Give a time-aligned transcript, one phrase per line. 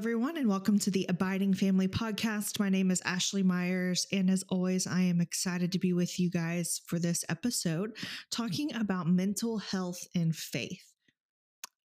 [0.00, 2.58] everyone, and welcome to the Abiding Family Podcast.
[2.58, 6.30] My name is Ashley Myers, and as always, I am excited to be with you
[6.30, 7.90] guys for this episode
[8.30, 10.94] talking about mental health and faith.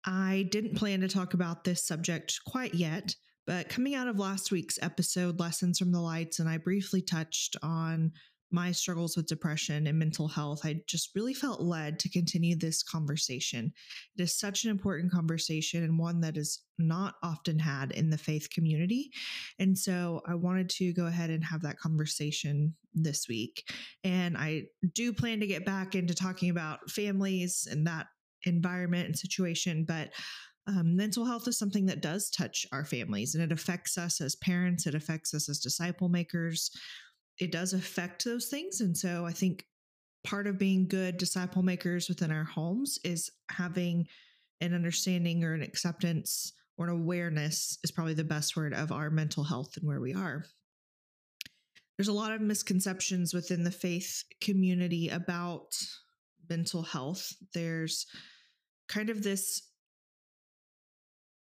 [0.05, 4.53] I didn't plan to talk about this subject quite yet, but coming out of last
[4.53, 8.13] week's episode, Lessons from the Lights, and I briefly touched on
[8.51, 12.83] my struggles with depression and mental health, I just really felt led to continue this
[12.83, 13.73] conversation.
[14.17, 18.19] It is such an important conversation and one that is not often had in the
[18.19, 19.11] faith community.
[19.59, 23.65] And so I wanted to go ahead and have that conversation this week.
[24.05, 28.07] And I do plan to get back into talking about families and that
[28.45, 30.11] environment and situation, but
[30.69, 34.35] um, mental health is something that does touch our families and it affects us as
[34.37, 36.71] parents, it affects us as disciple makers
[37.39, 38.81] it does affect those things.
[38.81, 39.67] And so I think
[40.25, 44.07] part of being good disciple makers within our homes is having
[44.61, 49.11] an understanding or an acceptance or an awareness is probably the best word of our
[49.11, 50.45] mental health and where we are.
[51.97, 55.75] There's a lot of misconceptions within the faith community about
[56.49, 57.33] mental health.
[57.55, 58.07] There's
[58.89, 59.63] kind of this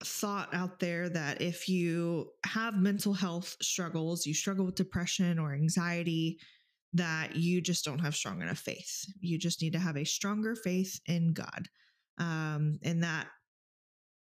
[0.06, 5.54] thought out there that if you have mental health struggles, you struggle with depression or
[5.54, 6.38] anxiety,
[6.94, 9.06] that you just don't have strong enough faith.
[9.20, 11.68] You just need to have a stronger faith in God.
[12.18, 13.28] Um, and that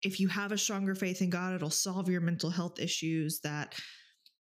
[0.02, 3.40] if you have a stronger faith in God, it'll solve your mental health issues.
[3.40, 3.74] That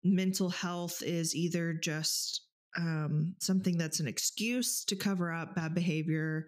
[0.04, 2.42] mental health is either just
[2.78, 6.46] um, something that's an excuse to cover up bad behavior,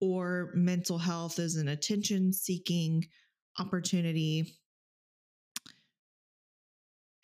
[0.00, 3.04] or mental health is an attention seeking
[3.58, 4.54] opportunity.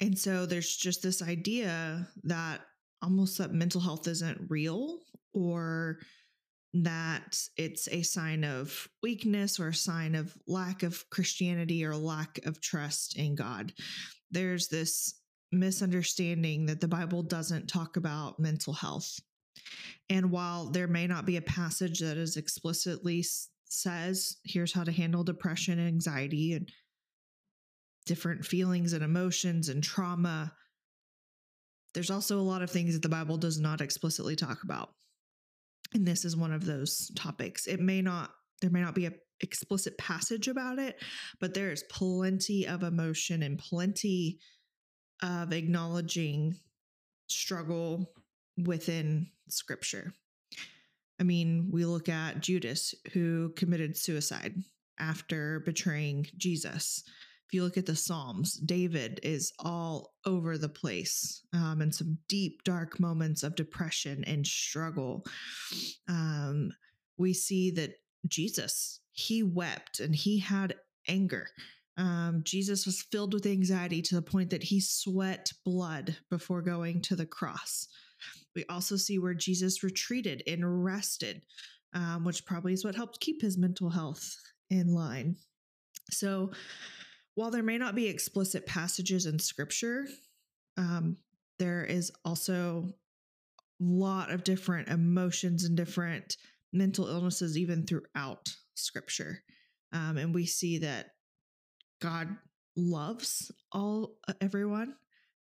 [0.00, 2.60] And so there's just this idea that
[3.02, 5.00] almost that mental health isn't real
[5.32, 5.98] or
[6.74, 12.38] that it's a sign of weakness or a sign of lack of Christianity or lack
[12.44, 13.72] of trust in God.
[14.30, 15.14] There's this
[15.52, 19.18] misunderstanding that the Bible doesn't talk about mental health.
[20.10, 23.24] And while there may not be a passage that is explicitly
[23.68, 26.70] says here's how to handle depression and anxiety and
[28.06, 30.52] different feelings and emotions and trauma.
[31.94, 34.90] There's also a lot of things that the Bible does not explicitly talk about.
[35.94, 37.66] And this is one of those topics.
[37.66, 40.96] It may not, there may not be a explicit passage about it,
[41.40, 44.38] but there is plenty of emotion and plenty
[45.22, 46.54] of acknowledging
[47.28, 48.12] struggle
[48.56, 50.12] within scripture.
[51.18, 54.54] I mean, we look at Judas, who committed suicide
[54.98, 57.02] after betraying Jesus.
[57.46, 62.18] If you look at the Psalms, David is all over the place um, and some
[62.28, 65.24] deep, dark moments of depression and struggle.
[66.08, 66.72] Um,
[67.16, 67.94] we see that
[68.26, 70.74] Jesus, he wept and he had
[71.08, 71.48] anger.
[71.96, 77.00] Um, Jesus was filled with anxiety to the point that he sweat blood before going
[77.02, 77.86] to the cross.
[78.56, 81.42] We also see where Jesus retreated and rested,
[81.92, 84.36] um, which probably is what helped keep his mental health
[84.70, 85.36] in line.
[86.10, 86.50] So,
[87.34, 90.06] while there may not be explicit passages in scripture,
[90.78, 91.18] um,
[91.58, 92.88] there is also
[93.80, 96.38] a lot of different emotions and different
[96.72, 99.42] mental illnesses, even throughout scripture.
[99.92, 101.08] Um, and we see that
[102.00, 102.28] God
[102.74, 104.94] loves all everyone.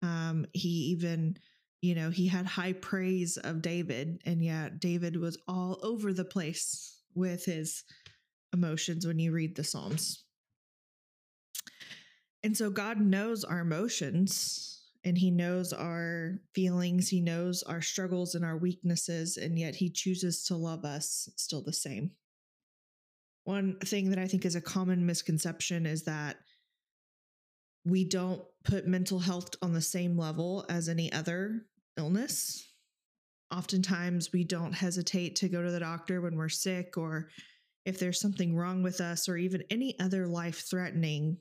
[0.01, 1.37] Um, he even
[1.83, 6.23] you know, he had high praise of David, and yet David was all over the
[6.23, 7.83] place with his
[8.53, 10.23] emotions when you read the Psalms.
[12.41, 18.33] And so God knows our emotions and he knows our feelings, he knows our struggles
[18.33, 22.11] and our weaknesses, and yet he chooses to love us still the same.
[23.43, 26.37] One thing that I think is a common misconception is that
[27.83, 31.65] we don't put mental health on the same level as any other
[31.97, 32.67] illness.
[33.51, 37.29] Oftentimes, we don't hesitate to go to the doctor when we're sick or
[37.85, 41.37] if there's something wrong with us or even any other life threatening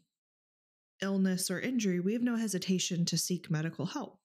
[1.01, 4.19] illness or injury, we have no hesitation to seek medical help.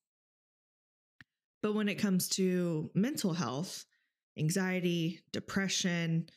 [1.61, 3.85] But when it comes to mental health,
[4.37, 6.29] anxiety, depression,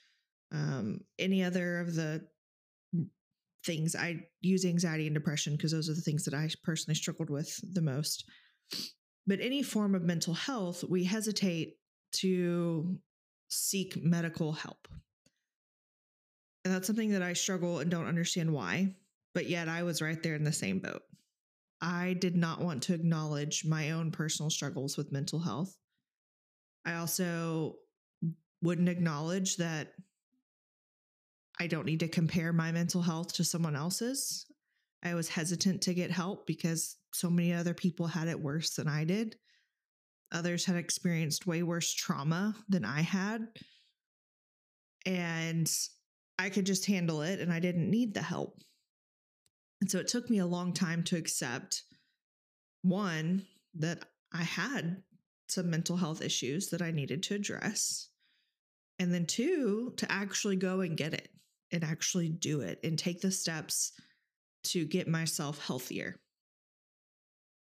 [0.52, 2.26] um, any other of the
[3.64, 7.30] things, I use anxiety and depression because those are the things that I personally struggled
[7.30, 8.24] with the most.
[9.26, 11.76] But any form of mental health, we hesitate
[12.12, 12.98] to
[13.48, 14.88] seek medical help.
[16.64, 18.94] And that's something that I struggle and don't understand why,
[19.34, 21.02] but yet I was right there in the same boat.
[21.80, 25.74] I did not want to acknowledge my own personal struggles with mental health.
[26.84, 27.76] I also
[28.62, 29.94] wouldn't acknowledge that
[31.58, 34.46] I don't need to compare my mental health to someone else's.
[35.02, 38.88] I was hesitant to get help because so many other people had it worse than
[38.88, 39.36] I did.
[40.32, 43.46] Others had experienced way worse trauma than I had.
[45.06, 45.70] And
[46.38, 48.60] I could just handle it and I didn't need the help.
[49.80, 51.82] And so it took me a long time to accept
[52.82, 55.02] one, that I had
[55.48, 58.08] some mental health issues that I needed to address.
[58.98, 61.28] And then two, to actually go and get it
[61.72, 63.92] and actually do it and take the steps
[64.64, 66.16] to get myself healthier.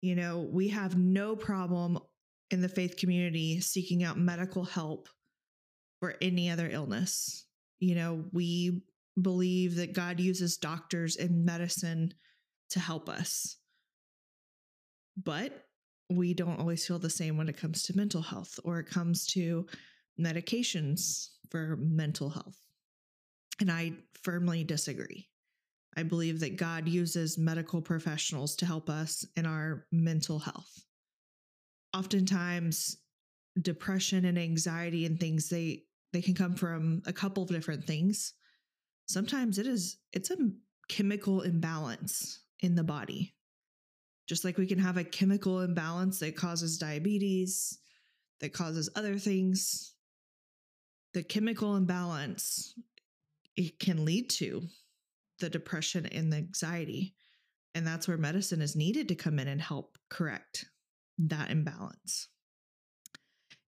[0.02, 1.98] You know, we have no problem
[2.50, 5.08] in the faith community seeking out medical help
[6.00, 7.44] for any other illness.
[7.78, 8.82] You know, we
[9.20, 12.14] believe that God uses doctors and medicine
[12.70, 13.56] to help us.
[15.22, 15.66] But
[16.08, 19.26] we don't always feel the same when it comes to mental health or it comes
[19.28, 19.66] to
[20.18, 22.58] medications for mental health.
[23.60, 23.92] And I
[24.22, 25.29] firmly disagree.
[25.96, 30.84] I believe that God uses medical professionals to help us in our mental health.
[31.94, 32.96] Oftentimes,
[33.60, 38.34] depression and anxiety and things they they can come from a couple of different things.
[39.08, 40.36] Sometimes it is it's a
[40.88, 43.34] chemical imbalance in the body.
[44.28, 47.78] Just like we can have a chemical imbalance that causes diabetes,
[48.40, 49.94] that causes other things,
[51.14, 52.74] the chemical imbalance
[53.56, 54.62] it can lead to
[55.40, 57.14] the depression and the anxiety.
[57.74, 60.66] And that's where medicine is needed to come in and help correct
[61.18, 62.28] that imbalance.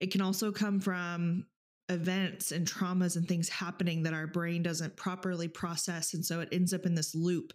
[0.01, 1.47] It can also come from
[1.89, 6.15] events and traumas and things happening that our brain doesn't properly process.
[6.15, 7.53] And so it ends up in this loop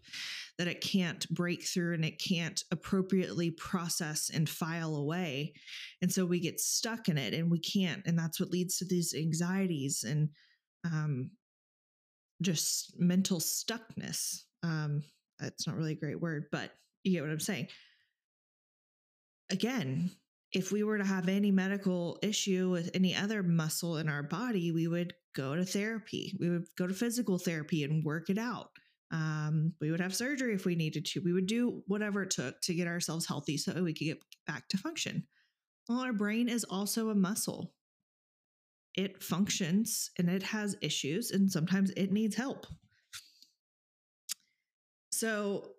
[0.58, 5.54] that it can't break through and it can't appropriately process and file away.
[6.02, 8.06] And so we get stuck in it and we can't.
[8.06, 10.30] And that's what leads to these anxieties and
[10.86, 11.32] um,
[12.42, 14.44] just mental stuckness.
[14.64, 15.04] Um,
[15.40, 16.72] that's not really a great word, but
[17.04, 17.68] you get what I'm saying.
[19.50, 20.12] Again,
[20.52, 24.72] if we were to have any medical issue with any other muscle in our body,
[24.72, 26.36] we would go to therapy.
[26.40, 28.70] We would go to physical therapy and work it out.
[29.12, 31.22] Um, we would have surgery if we needed to.
[31.22, 34.68] We would do whatever it took to get ourselves healthy so we could get back
[34.70, 35.28] to function.
[35.88, 37.74] Well, our brain is also a muscle
[38.98, 42.68] it functions and it has issues, and sometimes it needs help.
[45.12, 45.72] So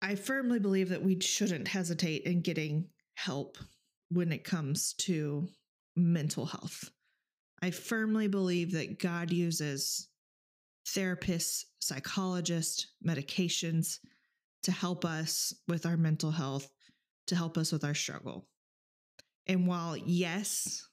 [0.00, 3.58] I firmly believe that we shouldn't hesitate in getting help
[4.10, 5.48] when it comes to
[5.96, 6.90] mental health.
[7.60, 10.08] I firmly believe that God uses
[10.86, 13.98] therapists, psychologists, medications
[14.62, 16.70] to help us with our mental health,
[17.26, 18.46] to help us with our struggle.
[19.46, 20.87] And while, yes,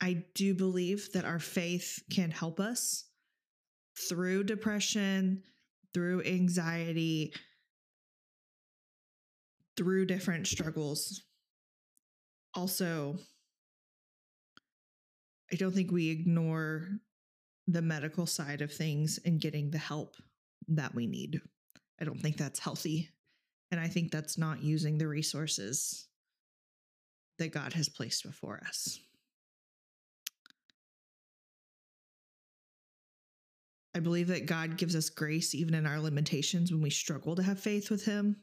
[0.00, 3.04] I do believe that our faith can help us
[4.08, 5.42] through depression,
[5.92, 7.32] through anxiety,
[9.76, 11.22] through different struggles.
[12.54, 13.18] Also,
[15.52, 16.88] I don't think we ignore
[17.66, 20.16] the medical side of things and getting the help
[20.68, 21.40] that we need.
[22.00, 23.10] I don't think that's healthy.
[23.70, 26.08] And I think that's not using the resources
[27.38, 28.98] that God has placed before us.
[33.98, 37.42] I believe that God gives us grace even in our limitations when we struggle to
[37.42, 38.36] have faith with Him.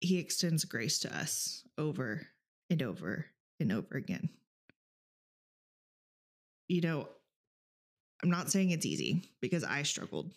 [0.00, 2.26] He extends grace to us over
[2.70, 3.26] and over
[3.60, 4.30] and over again.
[6.68, 7.08] You know,
[8.22, 10.32] I'm not saying it's easy because I struggled.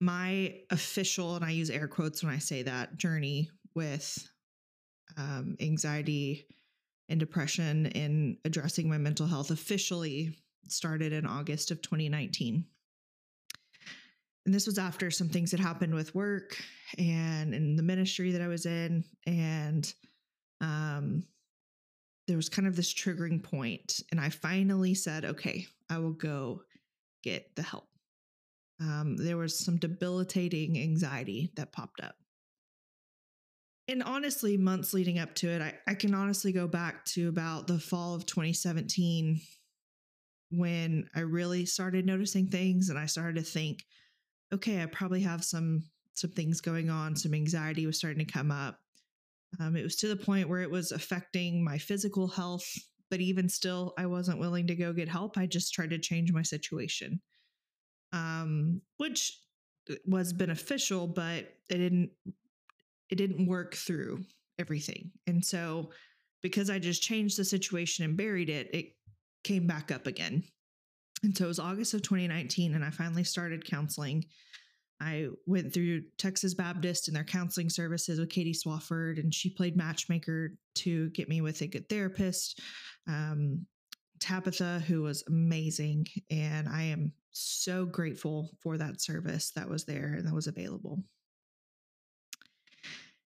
[0.00, 4.24] My official, and I use air quotes when I say that, journey with
[5.16, 6.46] um, anxiety
[7.08, 10.36] and depression and addressing my mental health officially
[10.68, 12.64] started in August of 2019.
[14.46, 16.56] And this was after some things had happened with work
[16.98, 19.04] and in the ministry that I was in.
[19.26, 19.92] And
[20.60, 21.24] um,
[22.26, 26.62] there was kind of this triggering point, And I finally said, okay, I will go
[27.22, 27.88] get the help.
[28.80, 32.14] Um, there was some debilitating anxiety that popped up.
[33.88, 37.66] And honestly, months leading up to it, I, I can honestly go back to about
[37.66, 39.40] the fall of 2017
[40.50, 43.84] when I really started noticing things and I started to think,
[44.52, 48.50] okay, I probably have some some things going on, some anxiety was starting to come
[48.50, 48.78] up.
[49.58, 52.66] Um, it was to the point where it was affecting my physical health,
[53.10, 55.38] but even still, I wasn't willing to go get help.
[55.38, 57.20] I just tried to change my situation,
[58.12, 59.40] um, which
[60.06, 62.10] was beneficial, but it didn't
[63.08, 64.24] it didn't work through
[64.58, 65.10] everything.
[65.26, 65.90] And so,
[66.42, 68.92] because I just changed the situation and buried it, it
[69.44, 70.44] came back up again.
[71.22, 74.24] And so it was August of 2019, and I finally started counseling.
[75.00, 79.76] I went through Texas Baptist and their counseling services with Katie Swafford, and she played
[79.76, 82.60] matchmaker to get me with a good therapist.
[83.06, 83.66] Um,
[84.20, 86.06] Tabitha, who was amazing.
[86.30, 91.02] And I am so grateful for that service that was there and that was available.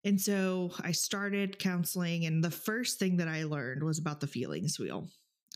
[0.05, 4.27] And so I started counseling, and the first thing that I learned was about the
[4.27, 5.09] feelings wheel.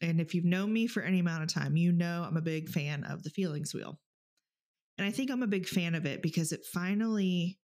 [0.02, 2.68] And if you've known me for any amount of time, you know I'm a big
[2.68, 3.98] fan of the feelings wheel.
[4.98, 7.58] And I think I'm a big fan of it because it finally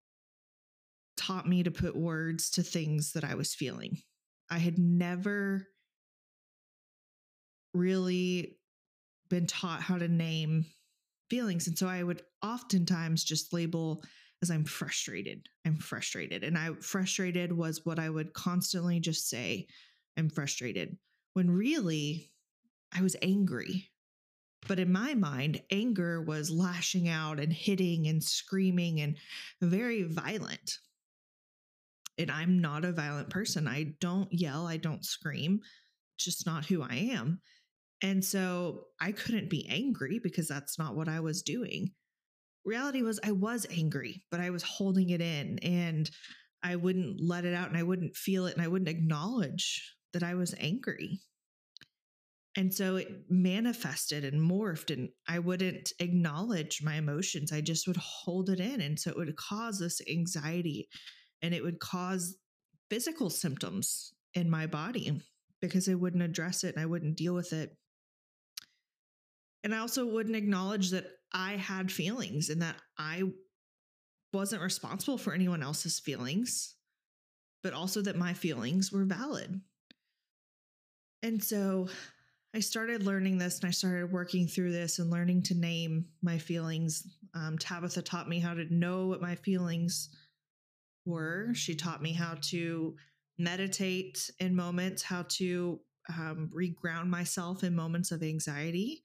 [1.18, 3.98] taught me to put words to things that I was feeling.
[4.50, 5.68] I had never
[7.74, 8.58] really
[9.30, 10.66] been taught how to name
[11.30, 11.68] feelings.
[11.68, 14.04] And so I would oftentimes just label
[14.42, 15.48] as I'm frustrated.
[15.66, 16.44] I'm frustrated.
[16.44, 19.68] And I frustrated was what I would constantly just say,
[20.18, 20.98] I'm frustrated.
[21.34, 22.32] When really
[22.92, 23.90] I was angry.
[24.68, 29.16] But in my mind, anger was lashing out and hitting and screaming and
[29.62, 30.80] very violent.
[32.18, 33.68] And I'm not a violent person.
[33.68, 35.62] I don't yell, I don't scream,
[36.18, 37.40] just not who I am.
[38.02, 41.92] And so I couldn't be angry because that's not what I was doing.
[42.66, 46.10] Reality was, I was angry, but I was holding it in and
[46.62, 50.24] I wouldn't let it out and I wouldn't feel it and I wouldn't acknowledge that
[50.24, 51.22] I was angry.
[52.56, 57.52] And so it manifested and morphed, and I wouldn't acknowledge my emotions.
[57.52, 58.82] I just would hold it in.
[58.82, 60.90] And so it would cause this anxiety
[61.42, 62.36] and it would cause
[62.90, 65.22] physical symptoms in my body
[65.62, 67.78] because I wouldn't address it and I wouldn't deal with it.
[69.64, 73.24] And I also wouldn't acknowledge that I had feelings and that I
[74.34, 76.76] wasn't responsible for anyone else's feelings,
[77.62, 79.62] but also that my feelings were valid.
[81.22, 81.88] And so
[82.56, 86.38] I started learning this and I started working through this and learning to name my
[86.38, 87.08] feelings.
[87.36, 90.10] Um, Tabitha taught me how to know what my feelings
[91.06, 91.50] were.
[91.54, 92.96] She taught me how to
[93.38, 99.04] meditate in moments, how to um, reground myself in moments of anxiety.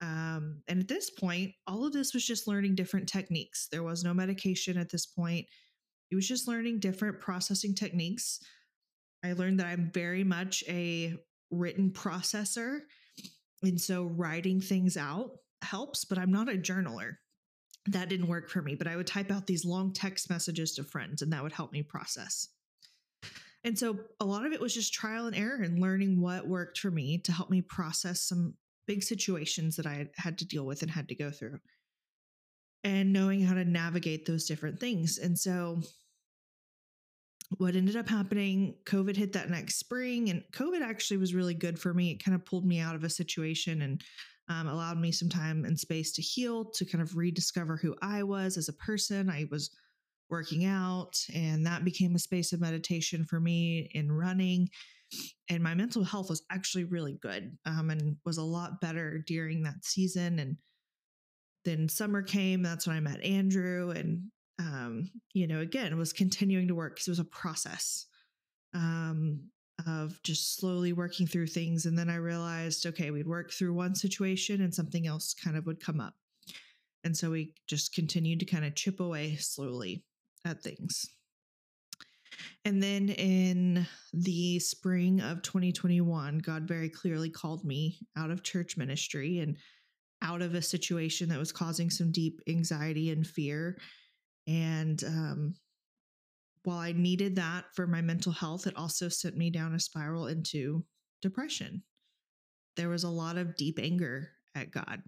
[0.00, 3.68] Um, and at this point, all of this was just learning different techniques.
[3.70, 5.46] There was no medication at this point.
[6.10, 8.40] It was just learning different processing techniques.
[9.24, 11.16] I learned that I'm very much a
[11.50, 12.80] written processor.
[13.62, 17.16] And so writing things out helps, but I'm not a journaler.
[17.86, 20.84] That didn't work for me, but I would type out these long text messages to
[20.84, 22.48] friends and that would help me process.
[23.64, 26.78] And so a lot of it was just trial and error and learning what worked
[26.78, 28.54] for me to help me process some
[28.86, 31.58] big situations that I had to deal with and had to go through
[32.84, 35.18] and knowing how to navigate those different things.
[35.18, 35.82] And so
[37.56, 41.78] what ended up happening, COVID hit that next spring, and COVID actually was really good
[41.78, 42.10] for me.
[42.10, 44.02] It kind of pulled me out of a situation and
[44.48, 48.22] um, allowed me some time and space to heal, to kind of rediscover who I
[48.22, 49.30] was as a person.
[49.30, 49.70] I was
[50.30, 54.68] working out, and that became a space of meditation for me in running.
[55.48, 59.62] And my mental health was actually really good um, and was a lot better during
[59.62, 60.38] that season.
[60.38, 60.56] And
[61.64, 62.62] then summer came.
[62.62, 64.24] That's when I met Andrew, and
[64.58, 68.06] um, you know, again, was continuing to work because it was a process
[68.74, 69.50] um,
[69.86, 71.86] of just slowly working through things.
[71.86, 75.66] And then I realized, okay, we'd work through one situation and something else kind of
[75.66, 76.14] would come up.
[77.04, 80.02] And so we just continued to kind of chip away slowly
[80.44, 81.08] at things.
[82.64, 88.76] And then in the spring of 2021, God very clearly called me out of church
[88.76, 89.56] ministry and
[90.22, 93.78] out of a situation that was causing some deep anxiety and fear
[94.48, 95.54] and um,
[96.64, 100.26] while I needed that for my mental health, it also sent me down a spiral
[100.26, 100.84] into
[101.20, 101.82] depression.
[102.76, 105.02] There was a lot of deep anger at God.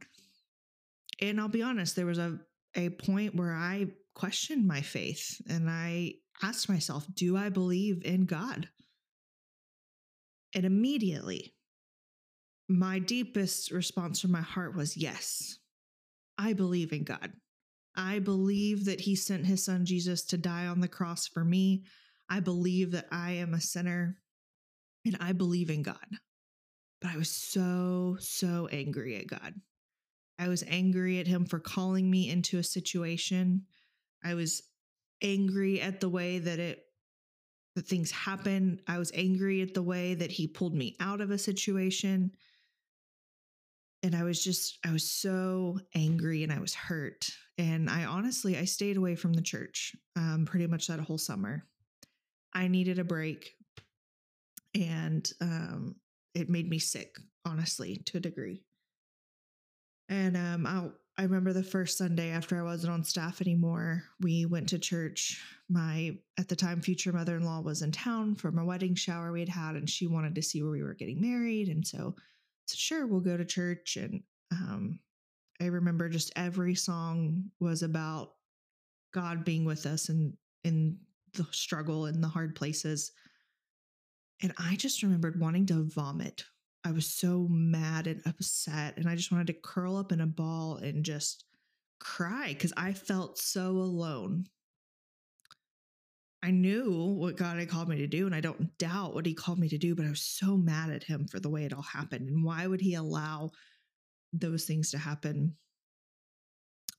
[1.20, 2.38] And I'll be honest, there was a,
[2.76, 8.26] a point where I questioned my faith and I asked myself, do I believe in
[8.26, 8.68] God?
[10.54, 11.54] And immediately,
[12.68, 15.58] my deepest response from my heart was yes,
[16.36, 17.32] I believe in God.
[18.00, 21.84] I believe that he sent his son Jesus to die on the cross for me.
[22.30, 24.16] I believe that I am a sinner
[25.04, 25.96] and I believe in God.
[27.00, 29.54] But I was so, so angry at God.
[30.38, 33.66] I was angry at him for calling me into a situation.
[34.24, 34.62] I was
[35.22, 36.82] angry at the way that it
[37.76, 38.80] that things happened.
[38.88, 42.32] I was angry at the way that he pulled me out of a situation.
[44.02, 47.28] And I was just I was so angry and I was hurt.
[47.58, 51.66] And I honestly, I stayed away from the church um, pretty much that whole summer.
[52.54, 53.50] I needed a break.
[54.74, 55.96] And um,
[56.34, 58.62] it made me sick, honestly, to a degree.
[60.08, 60.88] And um, I
[61.20, 65.38] I remember the first Sunday after I wasn't on staff anymore, we went to church.
[65.68, 69.30] My at the time future mother in law was in town from a wedding shower
[69.30, 72.14] we had had, and she wanted to see where we were getting married, and so
[72.70, 74.22] said, "Sure, we'll go to church." And
[74.52, 75.00] um,
[75.60, 78.32] I remember just every song was about
[79.12, 80.32] God being with us and
[80.64, 80.98] in
[81.34, 83.12] the struggle and the hard places.
[84.42, 86.44] And I just remembered wanting to vomit
[86.84, 90.26] I was so mad and upset, and I just wanted to curl up in a
[90.26, 91.44] ball and just
[91.98, 94.46] cry because I felt so alone.
[96.42, 99.34] I knew what God had called me to do, and I don't doubt what He
[99.34, 101.72] called me to do, but I was so mad at Him for the way it
[101.72, 102.28] all happened.
[102.28, 103.50] And why would He allow
[104.32, 105.56] those things to happen?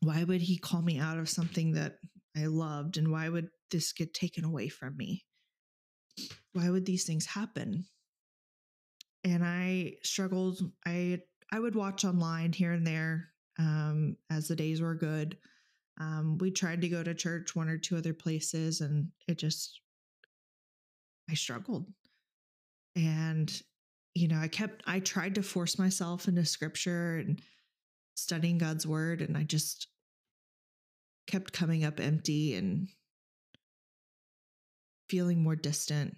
[0.01, 1.97] Why would He call me out of something that
[2.37, 2.97] I loved?
[2.97, 5.25] And why would this get taken away from me?
[6.53, 7.85] Why would these things happen?
[9.23, 10.59] and I struggled.
[10.85, 11.21] I
[11.51, 13.29] I would watch online here and there
[13.59, 15.37] um, as the days were good.
[15.99, 19.81] Um, we tried to go to church one or two other places, and it just
[21.29, 21.87] I struggled.
[22.95, 23.51] And
[24.13, 27.41] you know, I kept I tried to force myself into scripture and
[28.15, 29.87] studying God's word, and I just
[31.27, 32.89] kept coming up empty and
[35.09, 36.15] feeling more distant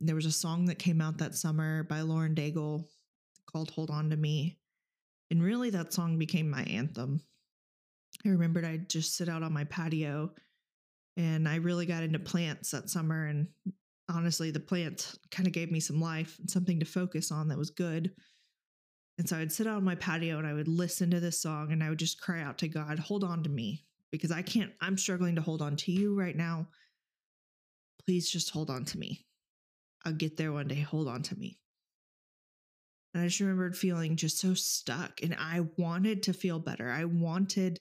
[0.00, 2.86] there was a song that came out that summer by Lauren Daigle
[3.46, 4.58] called Hold On to Me.
[5.30, 7.20] And really, that song became my anthem.
[8.24, 10.30] I remembered I'd just sit out on my patio
[11.16, 13.26] and I really got into plants that summer.
[13.26, 13.48] And
[14.08, 17.58] honestly, the plants kind of gave me some life and something to focus on that
[17.58, 18.12] was good.
[19.18, 21.72] And so I'd sit out on my patio and I would listen to this song
[21.72, 24.72] and I would just cry out to God, hold on to me because I can't,
[24.80, 26.68] I'm struggling to hold on to you right now.
[28.06, 29.26] Please just hold on to me.
[30.04, 30.80] I'll get there one day.
[30.80, 31.58] Hold on to me.
[33.12, 35.22] And I just remembered feeling just so stuck.
[35.22, 36.90] And I wanted to feel better.
[36.90, 37.78] I wanted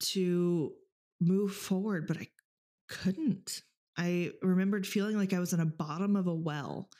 [0.00, 0.72] to
[1.20, 2.28] move forward, but I
[2.88, 3.62] couldn't.
[3.96, 6.90] I remembered feeling like I was in a bottom of a well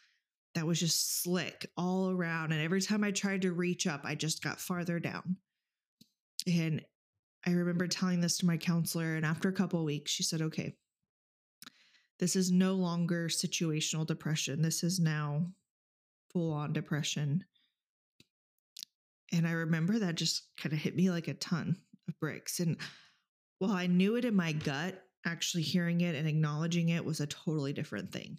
[0.55, 2.53] that was just slick all around.
[2.53, 5.37] And every time I tried to reach up, I just got farther down.
[6.47, 6.83] And
[7.47, 9.15] I remember telling this to my counselor.
[9.15, 10.75] And after a couple weeks, she said, okay,
[12.19, 14.63] this is no longer situational depression.
[14.63, 15.47] This is now
[16.33, 17.45] full on depression.
[19.33, 21.77] And I remember that just kind of hit me like a ton
[22.09, 22.61] of bricks.
[22.61, 22.77] And
[23.59, 27.27] while I knew it in my gut, actually hearing it and acknowledging it was a
[27.27, 28.39] totally different thing.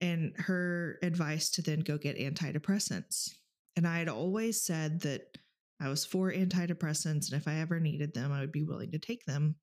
[0.00, 3.30] And her advice to then go get antidepressants.
[3.76, 5.38] And I had always said that
[5.80, 7.30] I was for antidepressants.
[7.30, 9.56] And if I ever needed them, I would be willing to take them.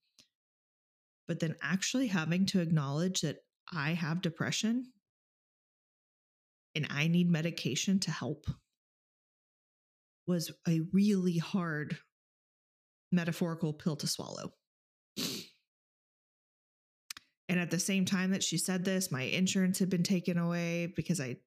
[1.28, 3.38] But then actually having to acknowledge that
[3.72, 4.92] I have depression
[6.76, 8.46] and I need medication to help
[10.28, 11.98] was a really hard
[13.12, 14.54] metaphorical pill to swallow.
[17.50, 20.94] And at the same time that she said this, my insurance had been taken away
[20.96, 21.38] because I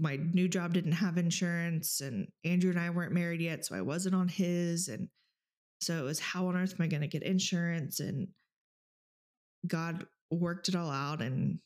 [0.00, 3.80] my new job didn't have insurance and Andrew and I weren't married yet, so I
[3.80, 5.08] wasn't on his and
[5.80, 8.28] so it was how on earth am I going to get insurance and
[9.66, 11.20] God worked it all out.
[11.20, 11.58] And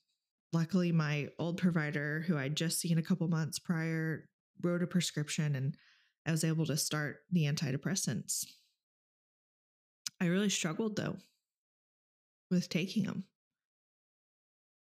[0.53, 4.29] luckily, my old provider, who I'd just seen a couple months prior,
[4.63, 5.77] wrote a prescription and
[6.27, 8.45] I was able to start the antidepressants.
[10.23, 11.17] I really struggled though
[12.49, 13.25] with taking them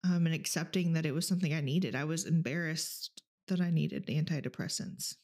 [0.05, 1.97] um, and accepting that it was something I needed.
[1.97, 5.17] I was embarrassed that I needed antidepressants.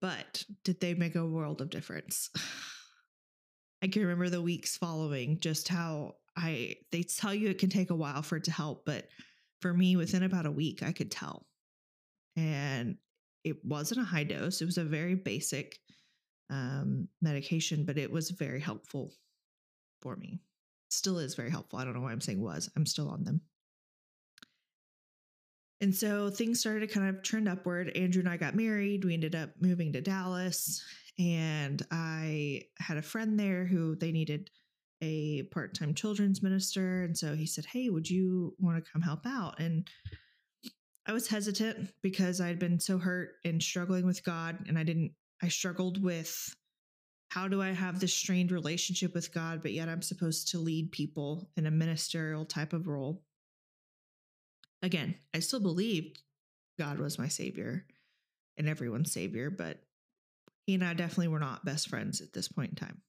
[0.00, 2.30] But did they make a world of difference?
[3.82, 7.90] I can remember the weeks following just how I they tell you it can take
[7.90, 9.08] a while for it to help, but
[9.60, 11.48] for me, within about a week, I could tell.
[12.36, 12.98] And
[13.42, 15.80] it wasn't a high dose, it was a very basic
[16.52, 19.12] um, medication, but it was very helpful
[20.02, 20.40] for me.
[20.90, 21.78] Still is very helpful.
[21.78, 23.40] I don't know why I'm saying was, I'm still on them.
[25.80, 27.96] And so things started to kind of trend upward.
[27.96, 29.04] Andrew and I got married.
[29.04, 30.84] We ended up moving to Dallas.
[31.18, 34.50] And I had a friend there who they needed
[35.00, 37.02] a part time children's minister.
[37.02, 39.58] And so he said, Hey, would you want to come help out?
[39.58, 39.88] And
[41.06, 44.58] I was hesitant because I'd been so hurt and struggling with God.
[44.68, 46.54] And I didn't, I struggled with
[47.30, 50.92] how do I have this strained relationship with God, but yet I'm supposed to lead
[50.92, 53.22] people in a ministerial type of role.
[54.82, 56.20] Again, I still believed
[56.78, 57.86] God was my savior
[58.56, 59.78] and everyone's savior, but
[60.66, 63.00] he and I definitely were not best friends at this point in time.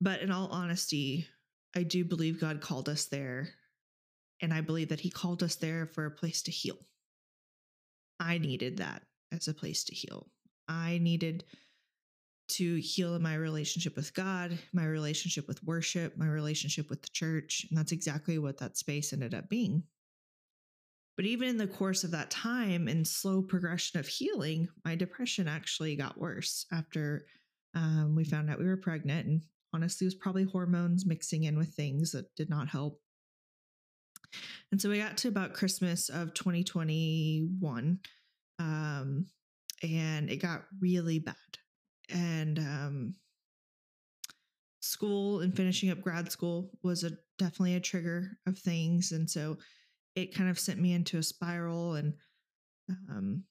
[0.00, 1.28] But in all honesty,
[1.74, 3.48] I do believe God called us there.
[4.42, 6.76] And I believe that He called us there for a place to heal.
[8.20, 10.28] I needed that as a place to heal.
[10.68, 11.44] I needed
[12.46, 17.66] to heal my relationship with God, my relationship with worship, my relationship with the church.
[17.68, 19.84] And that's exactly what that space ended up being.
[21.16, 25.46] But even in the course of that time and slow progression of healing, my depression
[25.46, 27.26] actually got worse after
[27.74, 29.26] um, we found out we were pregnant.
[29.26, 33.00] And honestly, it was probably hormones mixing in with things that did not help.
[34.72, 38.00] And so we got to about Christmas of 2021,
[38.58, 39.26] um,
[39.84, 41.34] and it got really bad.
[42.12, 43.14] And um,
[44.80, 49.58] school and finishing up grad school was a definitely a trigger of things, and so
[50.14, 51.94] it kind of sent me into a spiral.
[51.94, 52.14] And
[53.10, 53.44] um,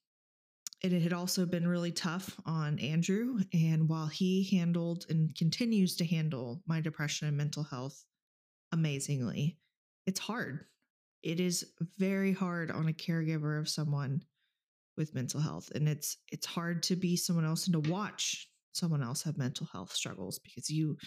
[0.82, 3.40] it had also been really tough on Andrew.
[3.54, 8.06] And while he handled and continues to handle my depression and mental health
[8.72, 9.58] amazingly,
[10.06, 10.66] it's hard
[11.24, 11.66] it is
[11.98, 14.22] very hard on a caregiver of someone
[14.98, 19.04] with mental health and it's it's hard to be someone else and to watch someone
[19.04, 20.98] else have mental health struggles because you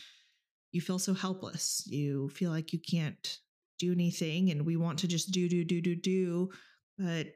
[0.72, 1.85] you feel so helpless.
[1.87, 3.38] You feel like you can't
[3.79, 6.51] do anything and we want to just do do do do do
[6.99, 7.27] but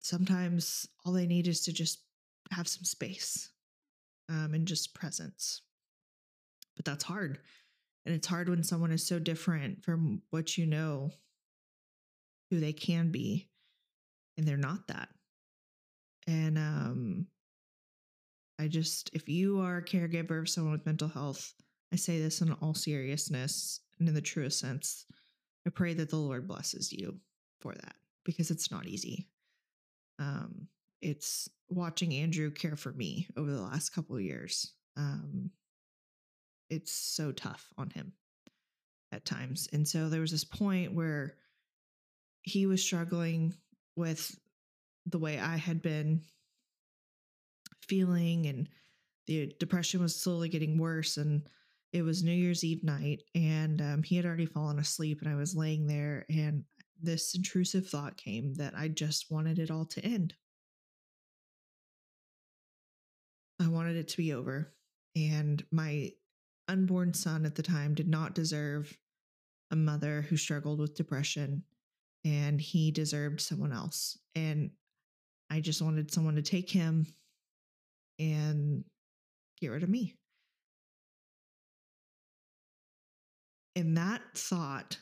[0.00, 2.02] sometimes all they need is to just
[2.50, 3.50] have some space
[4.28, 5.62] um, and just presence.
[6.76, 7.38] But that's hard
[8.04, 11.10] and it's hard when someone is so different from what you know
[12.50, 13.48] who they can be
[14.36, 15.08] and they're not that.
[16.26, 17.26] And um
[18.58, 21.54] i just if you are a caregiver of someone with mental health
[21.92, 25.06] i say this in all seriousness and in the truest sense
[25.66, 27.18] i pray that the lord blesses you
[27.60, 29.26] for that because it's not easy.
[30.18, 30.68] Um
[31.00, 35.50] it's watching andrew care for me over the last couple of years um
[36.70, 38.12] it's so tough on him
[39.12, 39.68] at times.
[39.72, 41.34] And so there was this point where
[42.42, 43.54] he was struggling
[43.96, 44.34] with
[45.06, 46.22] the way I had been
[47.80, 48.68] feeling, and
[49.26, 51.16] the depression was slowly getting worse.
[51.16, 51.42] And
[51.92, 55.36] it was New Year's Eve night, and um, he had already fallen asleep, and I
[55.36, 56.64] was laying there, and
[57.02, 60.34] this intrusive thought came that I just wanted it all to end.
[63.60, 64.72] I wanted it to be over.
[65.14, 66.10] And my
[66.68, 68.96] unborn son at the time did not deserve
[69.70, 71.64] a mother who struggled with depression
[72.24, 74.18] and he deserved someone else.
[74.34, 74.70] And
[75.50, 77.06] I just wanted someone to take him
[78.18, 78.84] and
[79.60, 80.14] get rid of me.
[83.74, 84.98] And that thought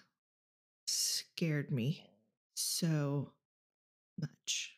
[0.86, 2.04] scared me
[2.54, 3.32] so
[4.20, 4.74] much.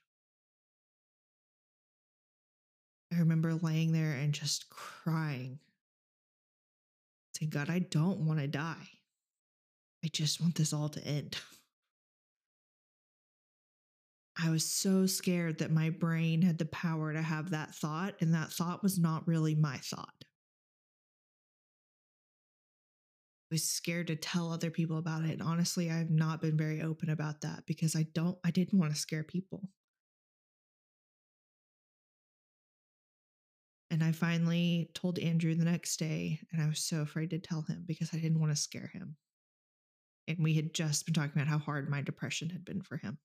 [3.13, 5.59] I remember laying there and just crying,
[7.37, 8.89] saying, God, I don't want to die.
[10.03, 11.37] I just want this all to end.
[14.37, 18.35] I was so scared that my brain had the power to have that thought, and
[18.35, 20.25] that thought was not really my thought.
[23.51, 25.33] I was scared to tell other people about it.
[25.33, 28.95] And honestly, I've not been very open about that because I don't, I didn't want
[28.95, 29.69] to scare people.
[33.91, 37.61] And I finally told Andrew the next day, and I was so afraid to tell
[37.61, 39.17] him because I didn't want to scare him.
[40.27, 43.19] And we had just been talking about how hard my depression had been for him.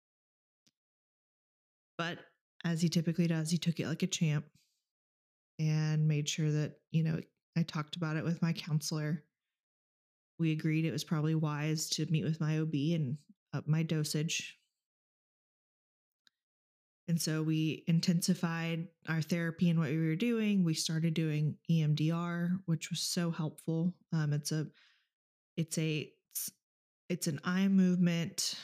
[1.98, 2.20] But
[2.64, 4.46] as he typically does, he took it like a champ
[5.60, 7.20] and made sure that, you know,
[7.58, 9.24] I talked about it with my counselor.
[10.40, 13.18] We agreed it was probably wise to meet with my OB and
[13.54, 14.58] up my dosage.
[17.08, 20.64] And so we intensified our therapy and what we were doing.
[20.64, 23.94] We started doing EMDR, which was so helpful.
[24.12, 24.68] Um, it's a,
[25.56, 26.52] it's a, it's,
[27.10, 28.56] it's an eye movement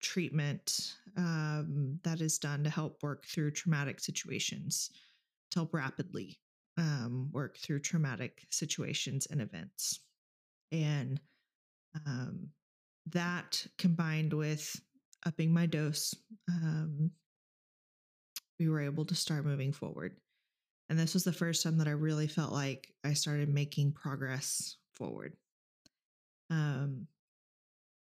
[0.00, 4.90] treatment um, that is done to help work through traumatic situations,
[5.50, 6.38] to help rapidly
[6.78, 10.00] um, work through traumatic situations and events.
[10.72, 11.20] And
[12.06, 12.48] um,
[13.12, 14.80] that combined with
[15.26, 16.14] upping my dose,
[16.48, 17.10] um,
[18.58, 20.16] we were able to start moving forward.
[20.88, 24.76] And this was the first time that I really felt like I started making progress
[24.94, 25.34] forward.
[26.50, 27.06] Um,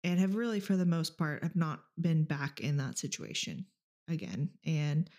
[0.04, 3.66] and have really for the most part have not been back in that situation
[4.08, 4.50] again.
[4.64, 5.10] And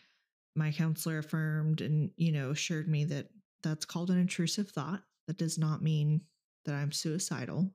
[0.55, 3.27] my counselor affirmed and you know assured me that
[3.63, 5.01] that's called an intrusive thought.
[5.27, 6.21] That does not mean
[6.65, 7.71] that i'm suicidal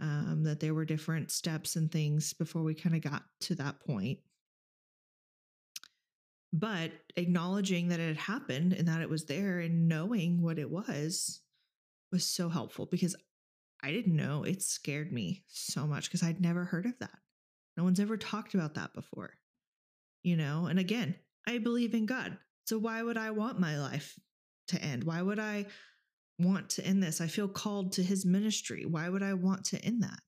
[0.00, 3.80] um, that there were different steps and things before we kind of got to that
[3.80, 4.18] point.
[6.52, 10.70] But acknowledging that it had happened and that it was there and knowing what it
[10.70, 11.40] was
[12.12, 13.16] was so helpful because
[13.86, 14.42] I didn't know.
[14.42, 17.18] It scared me so much because I'd never heard of that.
[17.76, 19.34] No one's ever talked about that before.
[20.24, 21.14] You know, and again,
[21.46, 22.36] I believe in God.
[22.64, 24.18] So, why would I want my life
[24.68, 25.04] to end?
[25.04, 25.66] Why would I
[26.36, 27.20] want to end this?
[27.20, 28.84] I feel called to his ministry.
[28.84, 30.18] Why would I want to end that?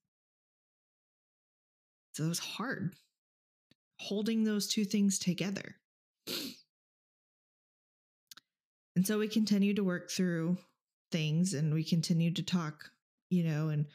[2.13, 2.95] So, it was hard
[3.99, 5.75] holding those two things together.
[8.95, 10.59] And so we continued to work through
[11.11, 12.91] things and we continued to talk,
[13.31, 13.87] you know, and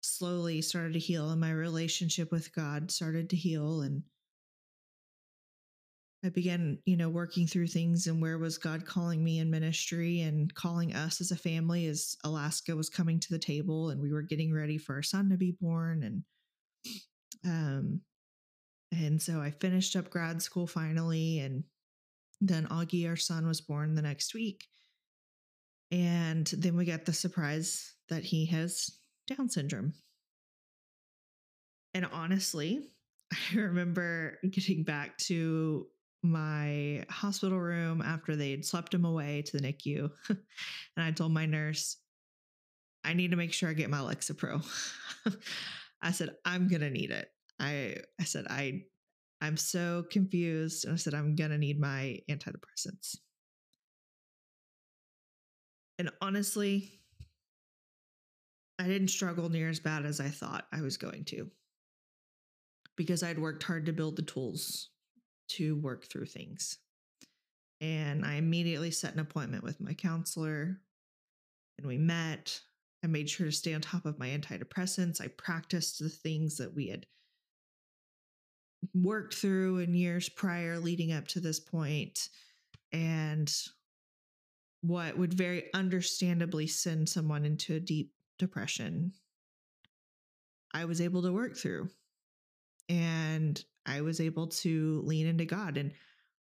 [0.00, 1.30] slowly started to heal.
[1.30, 3.82] And my relationship with God started to heal.
[3.82, 4.02] And
[6.24, 10.20] I began, you know, working through things and where was God calling me in ministry
[10.20, 14.12] and calling us as a family as Alaska was coming to the table and we
[14.12, 16.02] were getting ready for our son to be born.
[16.02, 16.22] And,
[17.44, 18.00] um,
[18.90, 21.38] and so I finished up grad school finally.
[21.38, 21.64] And
[22.40, 24.64] then Augie, our son, was born the next week.
[25.90, 29.94] And then we got the surprise that he has Down syndrome.
[31.94, 32.90] And honestly,
[33.52, 35.86] I remember getting back to
[36.22, 40.10] my hospital room after they'd slept him away to the NICU.
[40.28, 40.38] and
[40.96, 41.96] I told my nurse,
[43.04, 44.64] I need to make sure I get my Lexapro.
[46.02, 47.28] I said, I'm to need it.
[47.60, 48.82] I, I said, I,
[49.40, 50.84] I'm so confused.
[50.84, 53.16] And I said, I'm to need my antidepressants.
[55.98, 56.97] And honestly,
[58.78, 61.50] I didn't struggle near as bad as I thought I was going to
[62.96, 64.90] because I'd worked hard to build the tools
[65.50, 66.78] to work through things.
[67.80, 70.80] And I immediately set an appointment with my counselor
[71.78, 72.60] and we met.
[73.04, 75.20] I made sure to stay on top of my antidepressants.
[75.20, 77.06] I practiced the things that we had
[78.94, 82.28] worked through in years prior leading up to this point
[82.92, 83.52] and
[84.82, 89.12] what would very understandably send someone into a deep depression
[90.72, 91.88] i was able to work through
[92.88, 95.76] and I was able to lean into God.
[95.76, 95.92] And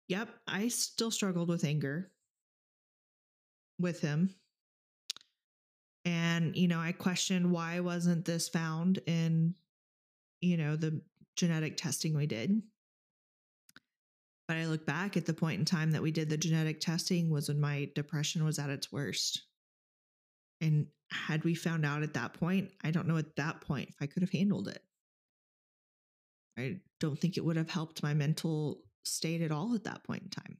[0.08, 2.10] yep, I still struggled with anger
[3.78, 4.34] with him.
[6.04, 9.54] And, you know, I questioned why wasn't this found in,
[10.40, 11.00] you know, the
[11.36, 12.62] genetic testing we did.
[14.48, 17.28] But I look back at the point in time that we did the genetic testing
[17.28, 19.42] was when my depression was at its worst.
[20.60, 23.96] And had we found out at that point, I don't know at that point if
[24.00, 24.82] I could have handled it.
[26.58, 30.22] I don't think it would have helped my mental state at all at that point
[30.24, 30.58] in time.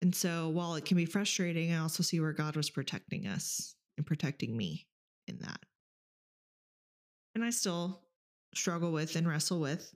[0.00, 3.74] And so while it can be frustrating, I also see where God was protecting us
[3.96, 4.86] and protecting me
[5.26, 5.60] in that.
[7.34, 8.02] And I still
[8.54, 9.92] struggle with and wrestle with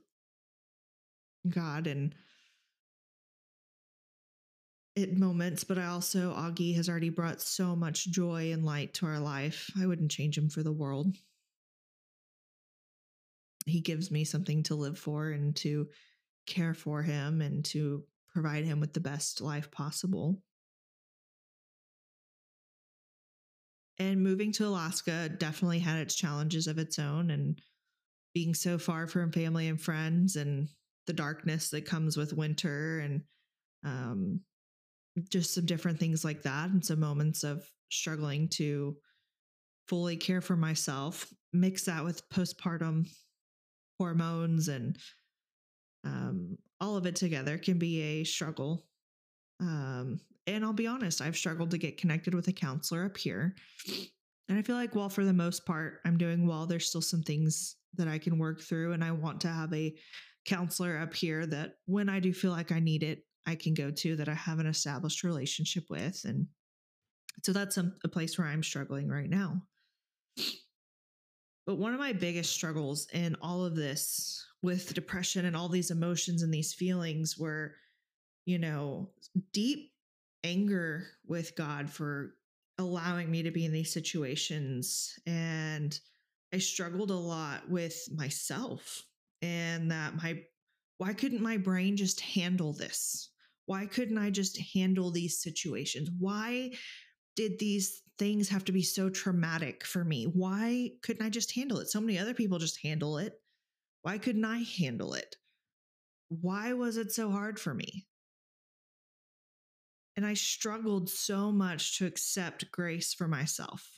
[1.48, 2.14] God and
[4.96, 9.06] at moments, but I also, Augie has already brought so much joy and light to
[9.06, 9.70] our life.
[9.80, 11.16] I wouldn't change him for the world
[13.66, 15.88] he gives me something to live for and to
[16.46, 20.42] care for him and to provide him with the best life possible.
[23.98, 27.60] And moving to Alaska definitely had its challenges of its own and
[28.34, 30.68] being so far from family and friends and
[31.06, 33.22] the darkness that comes with winter and
[33.84, 34.40] um,
[35.28, 38.96] just some different things like that and some moments of struggling to
[39.88, 43.06] fully care for myself mix that with postpartum
[43.98, 44.96] hormones and
[46.04, 48.86] um, all of it together can be a struggle.
[49.60, 53.54] Um, and I'll be honest, I've struggled to get connected with a counselor up here.
[54.48, 56.66] And I feel like, well, for the most part, I'm doing well.
[56.66, 58.92] There's still some things that I can work through.
[58.92, 59.94] And I want to have a
[60.44, 63.90] counselor up here that when I do feel like I need it, I can go
[63.90, 66.24] to that I have an established relationship with.
[66.24, 66.46] And
[67.42, 69.62] so that's a, a place where I'm struggling right now.
[71.66, 75.90] But one of my biggest struggles in all of this with depression and all these
[75.90, 77.74] emotions and these feelings were,
[78.46, 79.10] you know,
[79.52, 79.92] deep
[80.44, 82.34] anger with God for
[82.78, 85.18] allowing me to be in these situations.
[85.26, 85.98] And
[86.52, 89.04] I struggled a lot with myself
[89.40, 90.42] and that my,
[90.98, 93.31] why couldn't my brain just handle this?
[93.72, 96.10] Why couldn't I just handle these situations?
[96.18, 96.72] Why
[97.36, 100.24] did these things have to be so traumatic for me?
[100.24, 101.88] Why couldn't I just handle it?
[101.88, 103.32] So many other people just handle it.
[104.02, 105.36] Why couldn't I handle it?
[106.28, 108.04] Why was it so hard for me?
[110.16, 113.88] And I struggled so much to accept grace for myself,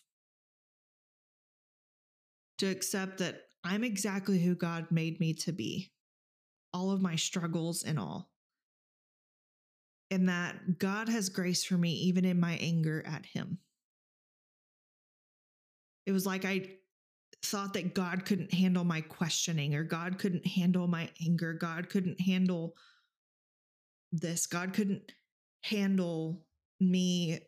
[2.59, 5.91] to accept that I'm exactly who God made me to be,
[6.73, 8.31] all of my struggles and all
[10.15, 13.59] and that God has grace for me even in my anger at Him.
[16.07, 16.77] It was like I
[17.45, 21.53] thought that God couldn't handle my questioning or God couldn't handle my anger.
[21.53, 22.75] God couldn't handle
[24.13, 24.47] this.
[24.47, 25.11] God couldn't
[25.65, 26.47] handle
[26.81, 27.41] me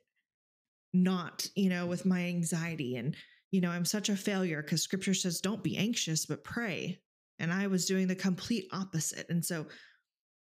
[0.92, 2.96] not, you know, with my anxiety.
[2.96, 3.14] And,
[3.52, 6.98] you know, I'm such a failure because scripture says, don't be anxious, but pray.
[7.38, 9.26] And I was doing the complete opposite.
[9.28, 9.66] And so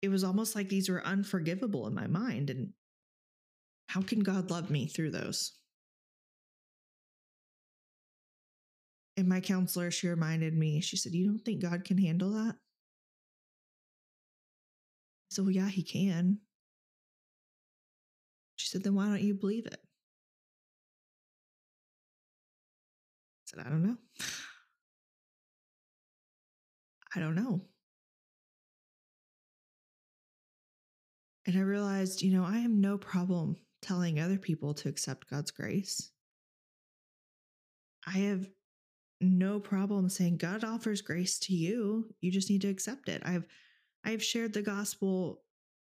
[0.05, 2.51] it was almost like these were unforgivable in my mind.
[2.51, 2.75] And
[3.89, 5.57] how can God love me through those?
[9.17, 12.57] And my counselor, she reminded me, she said, You don't think God can handle that?
[15.31, 16.41] So, well, yeah, he can.
[18.57, 19.81] She said, Then why don't you believe it?
[23.41, 23.97] I said, I don't know.
[27.17, 27.63] I don't know.
[31.47, 35.51] And I realized, you know, I have no problem telling other people to accept God's
[35.51, 36.11] grace.
[38.07, 38.49] I have
[39.21, 42.15] no problem saying God offers grace to you.
[42.21, 43.23] You just need to accept it.
[43.25, 43.47] I've
[44.05, 45.43] I've shared the gospel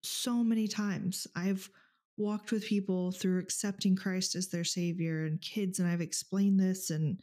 [0.01, 1.27] so many times.
[1.35, 1.69] I've
[2.17, 6.89] walked with people through accepting Christ as their savior and kids and I've explained this
[6.89, 7.19] and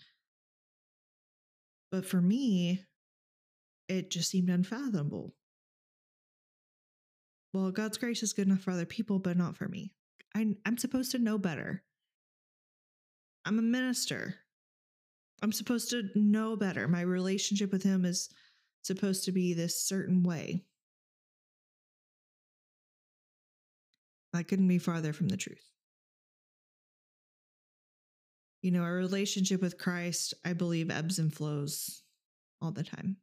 [1.91, 2.85] but for me
[3.89, 5.35] it just seemed unfathomable.
[7.55, 9.95] Well, God's grace is good enough for other people but not for me.
[10.35, 11.85] I, I'm supposed to know better.
[13.45, 14.35] I'm a minister.
[15.41, 16.89] I'm supposed to know better.
[16.89, 18.29] My relationship with him is
[18.83, 20.65] supposed to be this certain way.
[24.33, 25.71] That couldn't be farther from the truth.
[28.63, 32.03] You know, our relationship with Christ, I believe, ebbs and flows
[32.61, 33.19] all the time.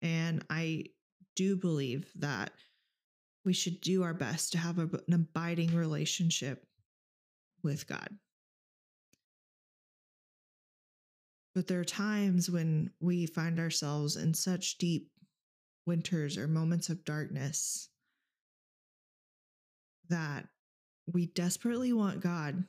[0.00, 0.84] And I
[1.34, 2.52] do believe that
[3.44, 6.66] we should do our best to have a, an abiding relationship
[7.62, 8.08] with God.
[11.54, 15.10] But there are times when we find ourselves in such deep
[15.86, 17.88] winters or moments of darkness
[20.08, 20.46] that
[21.12, 22.64] we desperately want God,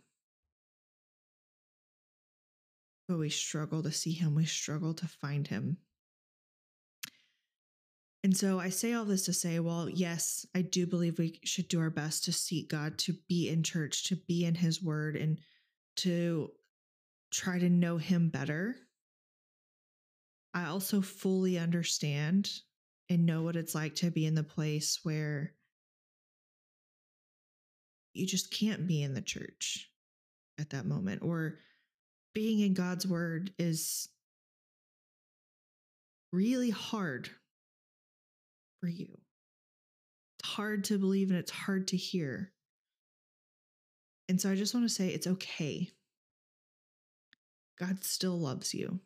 [3.08, 5.78] but we struggle to see Him, we struggle to find Him.
[8.24, 11.68] And so I say all this to say, well, yes, I do believe we should
[11.68, 15.16] do our best to seek God, to be in church, to be in His Word,
[15.16, 15.40] and
[15.98, 16.52] to
[17.32, 18.76] try to know Him better.
[20.54, 22.52] I also fully understand
[23.10, 25.54] and know what it's like to be in the place where
[28.14, 29.90] you just can't be in the church
[30.60, 31.58] at that moment, or
[32.36, 34.10] being in God's Word is
[36.32, 37.30] really hard
[38.82, 39.20] for you.
[40.40, 42.52] It's hard to believe and it's hard to hear.
[44.28, 45.90] And so I just want to say it's okay.
[47.80, 49.00] God still loves you.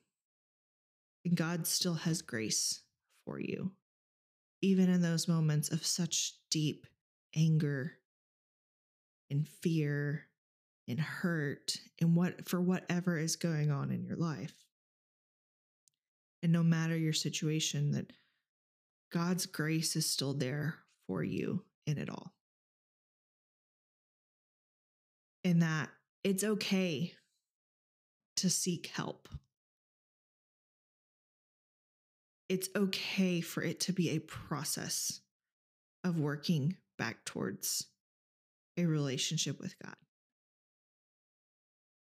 [1.25, 2.81] And God still has grace
[3.25, 3.71] for you,
[4.61, 6.85] even in those moments of such deep
[7.35, 7.93] anger
[9.31, 10.27] and fear
[10.87, 14.53] and hurt and what for whatever is going on in your life.
[16.43, 18.11] And no matter your situation that
[19.15, 20.75] God's grace is still there
[21.07, 22.33] for you in it all.
[25.45, 25.89] And that
[26.25, 27.13] it's okay
[28.35, 29.29] to seek help.
[32.49, 35.21] It's okay for it to be a process
[36.03, 37.87] of working back towards
[38.77, 39.95] a relationship with God.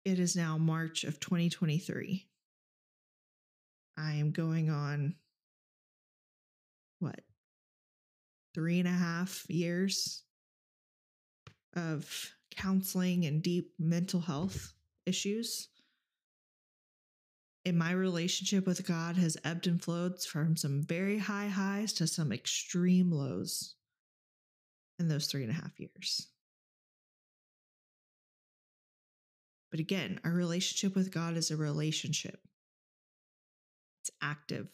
[0.03, 2.27] It is now March of 2023.
[3.97, 5.15] I am going on
[8.57, 10.23] three and a half years
[11.75, 14.73] of counseling and deep mental health
[15.05, 15.69] issues.
[17.65, 22.07] And my relationship with God has ebbed and flowed from some very high highs to
[22.07, 23.75] some extreme lows
[24.97, 26.29] in those three and a half years.
[29.69, 32.39] But again, our relationship with God is a relationship,
[34.01, 34.69] it's active,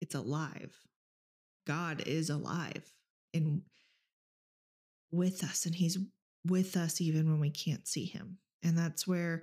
[0.00, 0.76] it's alive.
[1.66, 2.92] God is alive
[3.34, 3.62] and
[5.12, 5.98] with us, and He's
[6.46, 8.38] with us even when we can't see Him.
[8.62, 9.42] And that's where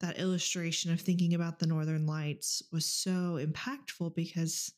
[0.00, 4.72] that illustration of thinking about the northern lights was so impactful because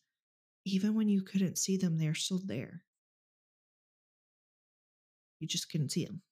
[0.65, 2.83] even when you couldn't see them, they're still there.
[5.41, 6.23] You just couldn't see them.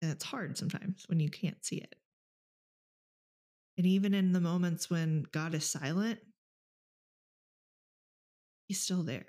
[0.00, 1.94] And it's hard sometimes when you can't see it.
[3.78, 6.18] And even in the moments when God is silent,
[8.72, 9.26] He's still there.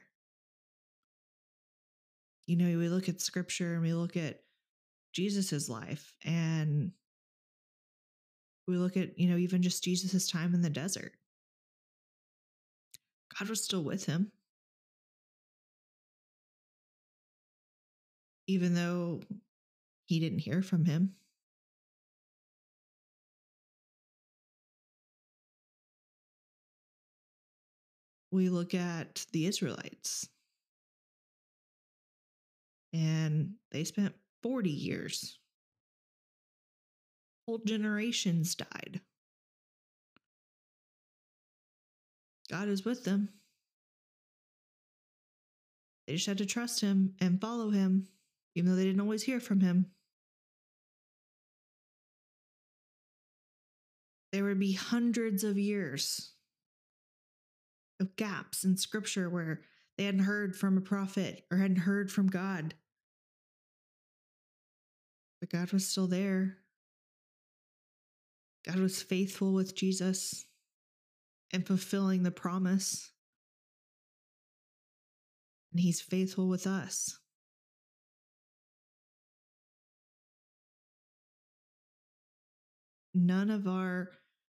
[2.47, 4.39] You know, we look at scripture and we look at
[5.11, 6.93] Jesus's life and
[8.69, 11.11] we look at, you know, even just Jesus's time in the desert.
[13.37, 14.31] God was still with him.
[18.47, 19.23] Even though
[20.05, 21.15] he didn't hear from him.
[28.33, 30.27] We look at the Israelites,
[32.91, 35.37] and they spent 40 years.
[37.45, 39.01] Whole generations died.
[42.49, 43.29] God is with them.
[46.07, 48.07] They just had to trust him and follow him,
[48.55, 49.91] even though they didn't always hear from him.
[54.31, 56.33] There would be hundreds of years
[58.03, 59.61] of gaps in scripture where
[59.97, 62.75] they hadn't heard from a prophet or hadn't heard from God.
[65.39, 66.57] But God was still there.
[68.65, 70.45] God was faithful with Jesus
[71.51, 73.11] and fulfilling the promise.
[75.71, 77.19] And he's faithful with us.
[83.13, 84.09] None of our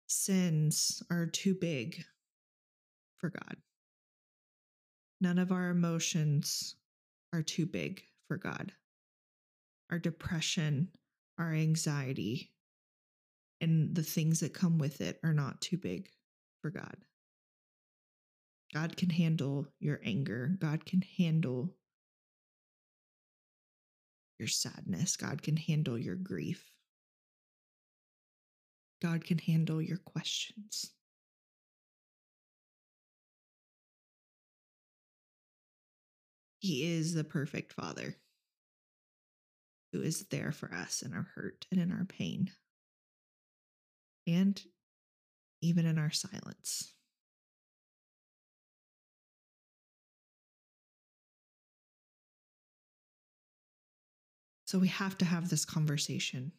[0.08, 2.04] sins are too big
[3.18, 3.56] for God.
[5.20, 6.76] None of our emotions
[7.32, 8.72] are too big for God.
[9.90, 10.88] Our depression,
[11.38, 12.52] our anxiety,
[13.60, 16.08] and the things that come with it are not too big
[16.62, 16.96] for God.
[18.72, 20.56] God can handle your anger.
[20.60, 21.74] God can handle
[24.38, 25.16] your sadness.
[25.16, 26.64] God can handle your grief.
[29.00, 30.92] God can handle your questions.
[36.60, 38.16] He is the perfect Father
[39.92, 42.50] who is there for us in our hurt and in our pain,
[44.26, 44.60] and
[45.62, 46.92] even in our silence.
[54.66, 56.52] So we have to have this conversation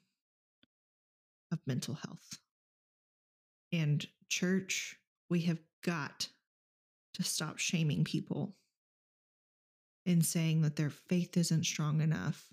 [1.51, 2.39] of mental health.
[3.71, 4.95] And church,
[5.29, 6.27] we have got
[7.13, 8.55] to stop shaming people
[10.09, 12.47] in saying that their faith isn't strong enough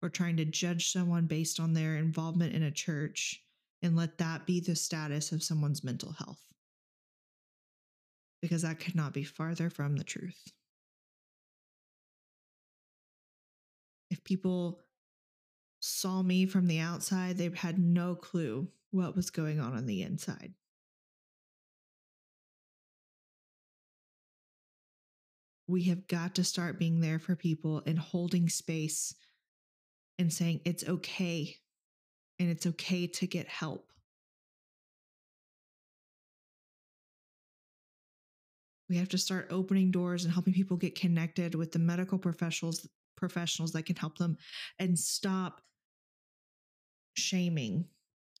[0.00, 3.42] or trying to judge someone based on their involvement in a church
[3.82, 6.40] and let that be the status of someone's mental health.
[8.40, 10.42] Because that could not be farther from the truth.
[14.10, 14.80] If people
[15.80, 20.02] saw me from the outside, they had no clue what was going on on the
[20.02, 20.54] inside.
[25.68, 29.14] We have got to start being there for people and holding space
[30.18, 31.54] and saying it's okay
[32.38, 33.92] and it's okay to get help.
[38.88, 42.88] We have to start opening doors and helping people get connected with the medical professionals
[43.16, 44.36] professionals that can help them
[44.78, 45.60] and stop
[47.14, 47.84] shaming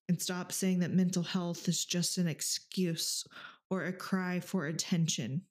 [0.08, 3.26] and stop saying that mental health is just an excuse
[3.70, 5.42] or a cry for attention.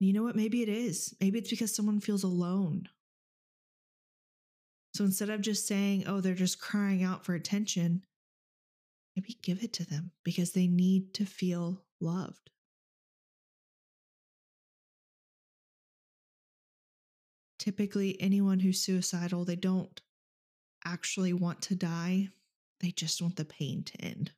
[0.00, 0.36] You know what?
[0.36, 1.14] Maybe it is.
[1.20, 2.88] Maybe it's because someone feels alone.
[4.94, 8.04] So instead of just saying, oh, they're just crying out for attention,
[9.16, 12.50] maybe give it to them because they need to feel loved.
[17.58, 20.00] Typically, anyone who's suicidal, they don't
[20.84, 22.28] actually want to die,
[22.80, 24.30] they just want the pain to end.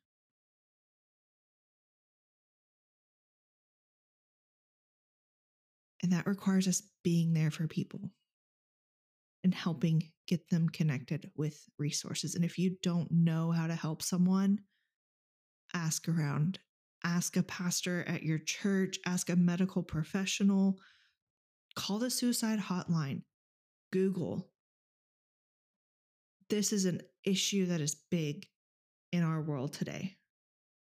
[6.03, 8.11] And that requires us being there for people
[9.43, 12.35] and helping get them connected with resources.
[12.35, 14.59] And if you don't know how to help someone,
[15.73, 16.59] ask around.
[17.03, 20.77] Ask a pastor at your church, ask a medical professional,
[21.75, 23.23] call the suicide hotline,
[23.91, 24.51] Google.
[26.49, 28.45] This is an issue that is big
[29.11, 30.17] in our world today.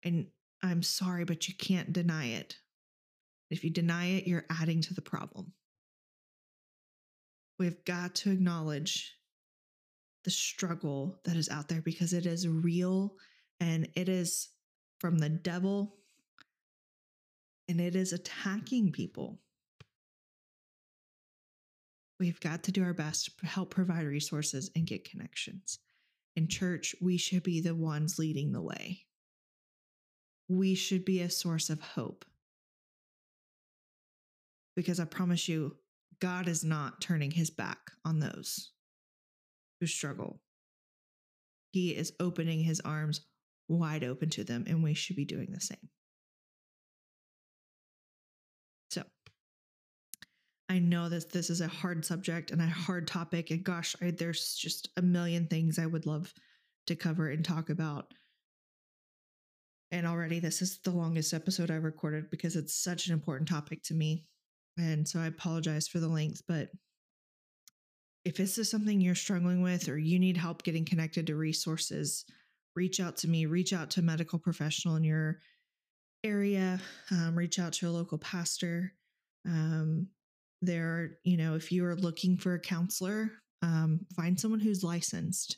[0.04, 0.28] And
[0.62, 2.58] I'm sorry, but you can't deny it.
[3.52, 5.52] If you deny it, you're adding to the problem.
[7.60, 9.14] We've got to acknowledge
[10.24, 13.16] the struggle that is out there because it is real
[13.60, 14.50] and it is
[15.00, 15.98] from the devil
[17.68, 19.40] and it is attacking people.
[22.20, 25.80] We've got to do our best to help provide resources and get connections.
[26.36, 29.06] In church, we should be the ones leading the way.
[30.48, 32.26] We should be a source of hope
[34.76, 35.76] because I promise you,
[36.20, 38.72] God is not turning his back on those
[39.80, 40.40] who struggle.
[41.72, 43.22] He is opening his arms
[43.68, 45.90] wide open to them, and we should be doing the same.
[48.92, 49.04] So,
[50.70, 54.12] I know that this is a hard subject and a hard topic, and gosh, I,
[54.12, 56.34] there's just a million things I would love
[56.88, 58.14] to cover and talk about.
[59.92, 63.84] And already, this is the longest episode I've recorded because it's such an important topic
[63.84, 64.26] to me.
[64.82, 66.70] And so I apologize for the length, but
[68.26, 72.26] if this is something you're struggling with or you need help getting connected to resources,
[72.76, 75.40] reach out to me, reach out to a medical professional in your
[76.24, 76.80] area,
[77.12, 78.94] um, reach out to a local pastor.
[79.46, 80.08] Um,
[80.64, 85.58] there, you know, if you are looking for a counselor, um, find someone who's licensed.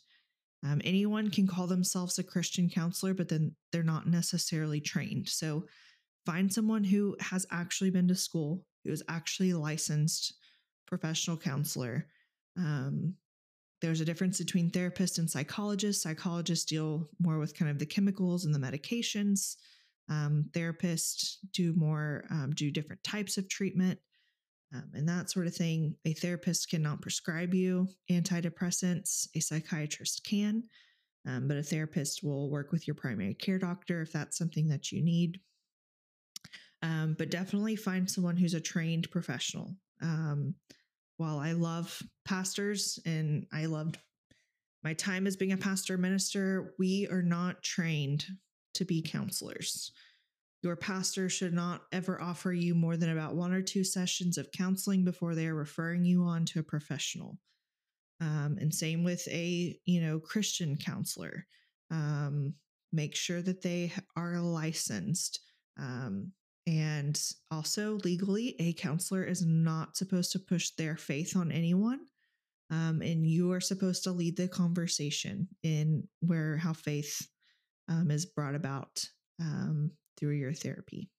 [0.65, 5.30] Um, anyone can call themselves a Christian counselor, but then they're not necessarily trained.
[5.30, 5.65] So
[6.26, 10.34] find someone who has actually been to school, who is actually licensed
[10.88, 12.07] professional counselor.
[12.57, 13.15] Um,
[13.82, 16.01] there's a difference between therapist and psychologist.
[16.01, 19.55] Psychologists deal more with kind of the chemicals and the medications.
[20.09, 23.99] Um, therapists do more, um, do different types of treatment
[24.74, 25.95] um, and that sort of thing.
[26.05, 30.63] A therapist cannot prescribe you antidepressants, a psychiatrist can,
[31.28, 34.91] um, but a therapist will work with your primary care doctor if that's something that
[34.91, 35.39] you need.
[36.84, 39.73] Um, but definitely find someone who's a trained professional.
[40.01, 40.55] Um,
[41.17, 43.97] while I love pastors and I loved
[44.84, 48.25] my time as being a pastor minister, we are not trained
[48.73, 49.91] to be counselors.
[50.61, 54.51] Your pastor should not ever offer you more than about one or two sessions of
[54.51, 57.38] counseling before they are referring you on to a professional.
[58.21, 61.45] Um, and same with a you know Christian counselor.
[61.91, 62.55] Um,
[62.91, 65.39] make sure that they are licensed.
[65.77, 66.31] Um,
[66.66, 67.20] and
[67.51, 71.99] also legally, a counselor is not supposed to push their faith on anyone.
[72.72, 77.28] Um, and you are supposed to lead the conversation in where how faith
[77.89, 79.03] um, is brought about
[79.39, 81.09] um, through your therapy.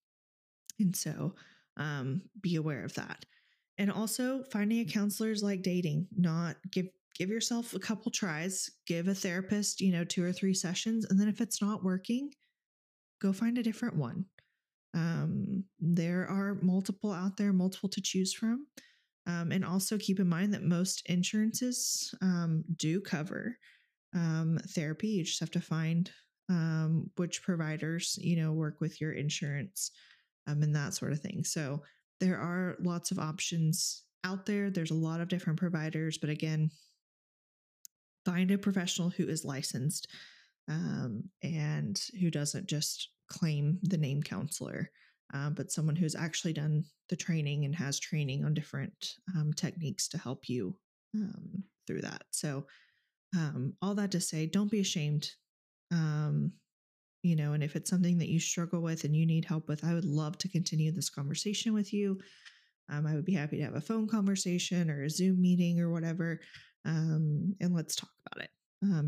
[0.80, 1.34] And so
[1.76, 3.24] um, be aware of that.
[3.78, 8.68] And also finding a counselor is like dating, not give give yourself a couple tries,
[8.88, 12.32] give a therapist, you know, two or three sessions, and then if it's not working,
[13.22, 14.24] go find a different one.
[14.94, 18.66] Um, there are multiple out there, multiple to choose from.
[19.26, 23.56] Um, and also keep in mind that most insurances um, do cover
[24.14, 25.08] um, therapy.
[25.08, 26.10] You just have to find
[26.50, 29.90] um, which providers, you know, work with your insurance
[30.46, 31.42] um, and that sort of thing.
[31.42, 31.82] So
[32.20, 34.70] there are lots of options out there.
[34.70, 36.70] There's a lot of different providers, but again,
[38.24, 40.06] find a professional who is licensed
[40.68, 44.90] um, and who doesn't just claim the name counselor,
[45.32, 50.08] uh, but someone who's actually done the training and has training on different um, techniques
[50.08, 50.76] to help you
[51.14, 52.24] um, through that.
[52.30, 52.66] So,
[53.36, 55.28] um, all that to say, don't be ashamed
[55.90, 56.52] um,
[57.22, 59.82] you know, and if it's something that you struggle with and you need help with,
[59.82, 62.18] I would love to continue this conversation with you.
[62.90, 65.90] Um, I would be happy to have a phone conversation or a Zoom meeting or
[65.90, 66.40] whatever.
[66.84, 68.50] Um, and let's talk about it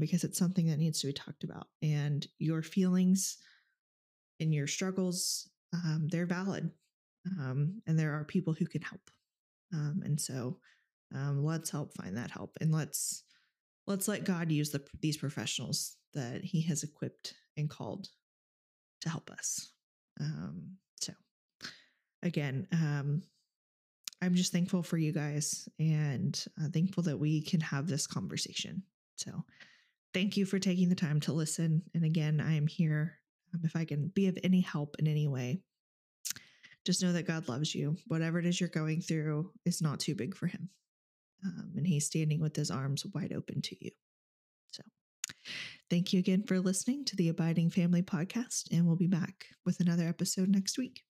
[0.01, 1.67] because it's something that needs to be talked about.
[1.83, 3.37] And your feelings
[4.41, 6.70] and your struggles, um, they're valid.
[7.41, 9.11] Um, and there are people who can help.
[9.72, 10.59] Um, and so
[11.14, 13.24] um, let's help find that help and let's
[13.87, 18.09] let's let God use the, these professionals that He has equipped and called
[19.03, 19.70] to help us.
[20.20, 21.12] Um, so,
[22.22, 23.22] again, um,
[24.22, 28.82] I'm just thankful for you guys and uh, thankful that we can have this conversation.
[29.16, 29.45] So,
[30.14, 31.82] thank you for taking the time to listen.
[31.95, 33.18] And again, I am here
[33.64, 35.61] if I can be of any help in any way.
[36.84, 37.96] Just know that God loves you.
[38.07, 40.68] Whatever it is you're going through is not too big for Him.
[41.44, 43.90] Um, and He's standing with His arms wide open to you.
[44.72, 44.82] So,
[45.90, 49.80] Thank you again for listening to the Abiding Family podcast, and we'll be back with
[49.80, 51.02] another episode next week.